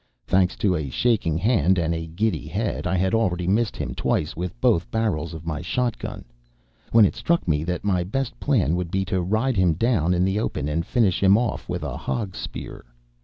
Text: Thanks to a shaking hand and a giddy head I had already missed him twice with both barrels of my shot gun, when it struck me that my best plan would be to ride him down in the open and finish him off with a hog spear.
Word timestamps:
Thanks 0.25 0.55
to 0.55 0.73
a 0.75 0.89
shaking 0.89 1.37
hand 1.37 1.77
and 1.77 1.93
a 1.93 2.07
giddy 2.07 2.47
head 2.47 2.87
I 2.87 2.95
had 2.97 3.13
already 3.13 3.45
missed 3.45 3.77
him 3.77 3.93
twice 3.93 4.35
with 4.35 4.59
both 4.59 4.89
barrels 4.89 5.35
of 5.35 5.45
my 5.45 5.61
shot 5.61 5.99
gun, 5.99 6.25
when 6.91 7.05
it 7.05 7.15
struck 7.15 7.47
me 7.47 7.63
that 7.65 7.83
my 7.83 8.03
best 8.03 8.39
plan 8.39 8.75
would 8.75 8.89
be 8.89 9.05
to 9.05 9.21
ride 9.21 9.57
him 9.57 9.73
down 9.75 10.15
in 10.15 10.25
the 10.25 10.39
open 10.39 10.67
and 10.67 10.83
finish 10.83 11.21
him 11.21 11.37
off 11.37 11.69
with 11.69 11.83
a 11.83 11.97
hog 11.97 12.35
spear. 12.35 12.83